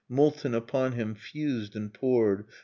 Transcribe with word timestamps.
Molten 0.09 0.55
upon 0.55 0.93
him 0.93 1.13
fused 1.13 1.75
and 1.75 1.93
poured. 1.93 2.45